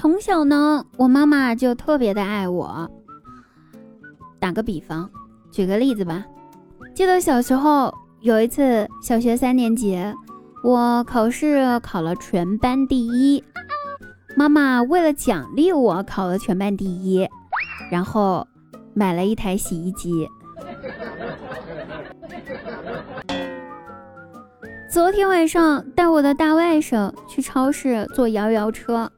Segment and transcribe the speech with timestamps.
[0.00, 2.90] 从小呢，我妈妈就特别的爱我。
[4.38, 5.10] 打个比方，
[5.52, 6.24] 举个例子吧。
[6.94, 7.92] 记得小时候
[8.22, 10.02] 有一次，小学三年级，
[10.64, 13.44] 我考试考了全班第一。
[14.34, 17.28] 妈妈为了奖励我考了全班第一，
[17.90, 18.48] 然后
[18.94, 20.26] 买了一台洗衣机。
[24.90, 29.12] 昨天晚上带我的大外甥去超市坐摇摇车，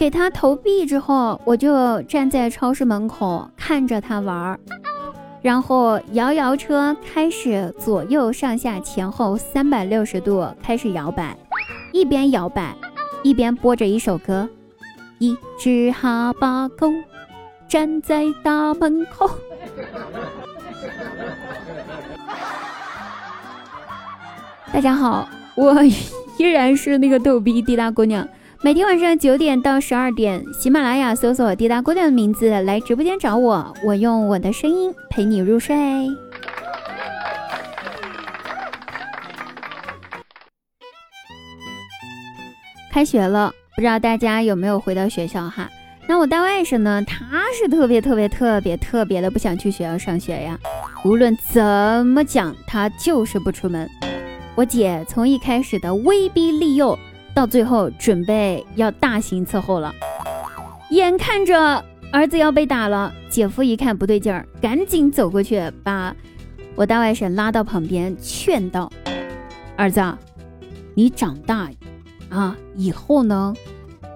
[0.00, 4.58] 给他投币之后，我就站在超市门口看着他玩儿，
[5.42, 11.36] 然后摇摇车开始左右上下前后三百六十度开始摇摆，
[11.92, 12.74] 一边摇摆。
[13.22, 14.48] 一边播着一首歌，
[15.18, 16.90] 一只哈巴狗
[17.68, 19.28] 站在大门口。
[24.72, 25.84] 大家好，我
[26.38, 28.26] 依然是那个逗逼滴答姑娘。
[28.62, 35.74] 每天晚上九点到十二点，喜马拉雅搜索“滴答姑娘”的名字来直播间找我，我用我的声音陪你入睡。
[42.92, 45.66] 开学了，不知道大家有没有回到学校哈？
[46.06, 47.02] 那我大外甥呢？
[47.06, 50.58] 他是特别特别特别特别的不想去学校上学呀。
[51.06, 51.62] 无论怎
[52.06, 53.88] 么讲，他就是不出门。
[54.54, 56.98] 我姐从一开始的威逼利诱，
[57.34, 59.94] 到最后准备要大刑伺候了。
[60.90, 66.14] 眼看着儿子要被打了，姐夫一看不对劲儿，赶紧走过去把
[66.74, 68.90] 我大外甥拉到旁边，劝道
[69.76, 70.02] ：“儿子，
[70.94, 71.70] 你长大。”
[72.30, 73.52] 啊，以后呢，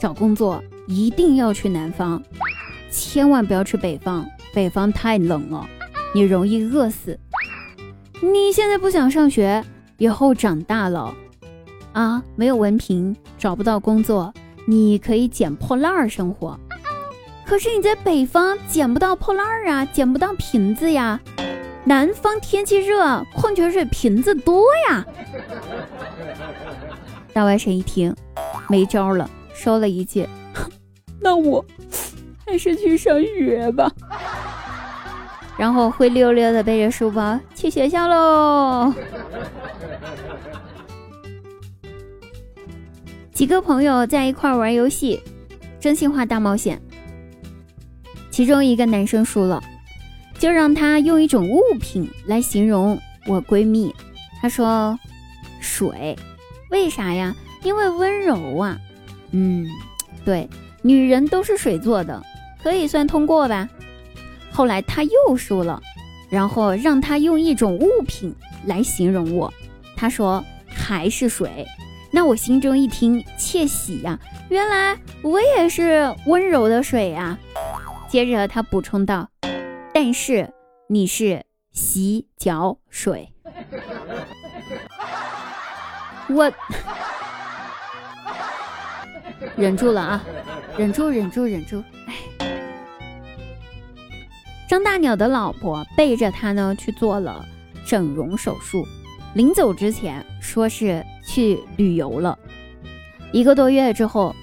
[0.00, 2.22] 找工作一定要去南方，
[2.90, 5.66] 千万不要去北方，北方太冷了，
[6.14, 7.18] 你容易饿死。
[8.22, 9.62] 你现在不想上学，
[9.98, 11.14] 以后长大了，
[11.92, 14.32] 啊，没有文凭，找不到工作，
[14.66, 16.58] 你可以捡破烂儿生活。
[17.44, 21.18] 可是你在北方捡不到破烂儿啊，捡不到瓶子呀。
[21.84, 25.04] 南方天气热，矿泉水瓶子多呀。
[27.32, 28.14] 大外甥一听，
[28.68, 30.28] 没招了，说了一句
[31.20, 31.64] ：“那我
[32.44, 33.90] 还是去上学吧。”
[35.56, 38.92] 然后灰溜溜的背着书包去学校喽。
[43.38, 45.22] 几个朋友在一块玩游戏，
[45.78, 46.82] 真心话大冒险。
[48.32, 49.62] 其中一个男生输了，
[50.40, 53.94] 就让他用一种物品来形容我闺蜜。
[54.42, 54.98] 他说
[55.62, 56.18] ：“水。”
[56.72, 57.32] 为啥呀？
[57.62, 58.76] 因为温柔啊。
[59.30, 59.68] 嗯，
[60.24, 60.50] 对，
[60.82, 62.20] 女人都是水做的，
[62.60, 63.68] 可以算通过吧。
[64.50, 65.80] 后来他又输了，
[66.28, 68.34] 然后让他用一种物品
[68.66, 69.54] 来形容我。
[69.94, 71.64] 他说还是水。
[72.10, 77.38] 那我心中一听窃喜呀，原来我也是温柔的水呀。
[78.08, 79.28] 接着他补充道
[79.92, 80.50] ：“但是
[80.88, 83.32] 你是洗脚水。”
[86.30, 86.50] 我
[89.56, 90.24] 忍住了啊，
[90.76, 91.82] 忍住，忍住，忍住！
[92.06, 92.14] 哎，
[94.68, 97.44] 张大鸟的老婆背着他呢去做了
[97.86, 98.86] 整容手术，
[99.34, 102.38] 临走之前说是去旅游了。
[103.32, 104.34] 一个多月之后，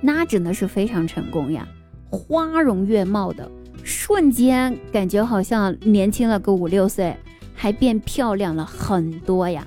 [0.00, 1.68] 那真的是非常成功呀，
[2.08, 3.46] 花容月貌的，
[3.84, 7.14] 瞬间感觉好像年轻了个五六岁，
[7.54, 9.66] 还变漂亮了很多呀。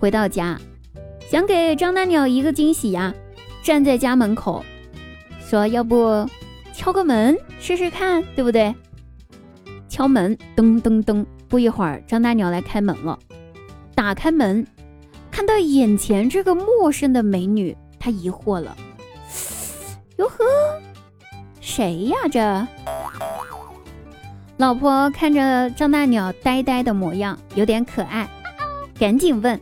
[0.00, 0.60] 回到家。
[1.30, 3.14] 想给张大鸟一个惊喜呀，
[3.62, 4.64] 站在家门口，
[5.40, 6.28] 说要不
[6.72, 8.74] 敲个门试试看，对不对？
[9.88, 13.18] 敲门，噔噔噔，不一会儿，张大鸟来开门了。
[13.94, 14.66] 打开门，
[15.34, 18.76] 看到眼前这个陌生的美女，他疑惑了：
[20.16, 20.44] 哟呵，
[21.60, 22.16] 谁呀？
[22.30, 22.66] 这
[24.58, 28.30] 老婆看着张大鸟呆呆的模样，有点可爱，
[28.96, 29.60] 赶紧问。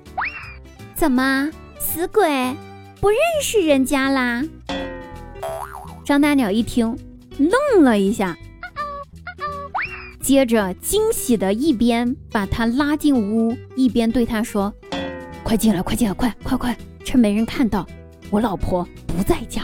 [0.94, 1.50] 怎么，
[1.80, 2.54] 死鬼
[3.00, 4.44] 不认识人家啦？
[6.04, 6.94] 张大鸟一听，
[7.38, 8.36] 愣了一下，
[10.20, 14.70] 接着惊喜的一边把他拉进屋，一边对他说
[15.42, 17.86] ：“快进来，快进来，快快快，趁没人看到，
[18.30, 19.62] 我老婆不在家。”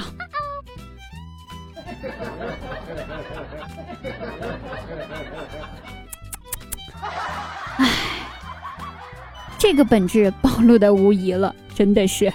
[9.58, 12.32] 这个本质暴露的无疑了，真的是。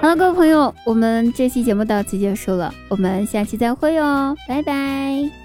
[0.00, 5.39] 好了，各位朋友，我们这期节目到此结束了，我们下期再会哦，拜拜。